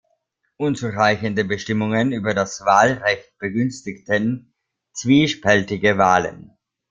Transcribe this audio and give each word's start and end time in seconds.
Unzureichende 0.57 1.43
Bestimmungen 1.45 2.11
über 2.11 2.33
das 2.33 2.61
Wahlrecht 2.65 3.37
begünstigten 3.37 4.55
zwiespältige 4.95 5.99
Wahlen. 5.99 6.57